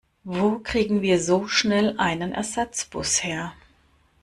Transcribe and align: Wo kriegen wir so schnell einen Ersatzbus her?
Wo 0.23 0.57
kriegen 0.57 1.03
wir 1.03 1.21
so 1.21 1.47
schnell 1.47 1.99
einen 1.99 2.31
Ersatzbus 2.33 3.23
her? 3.23 3.53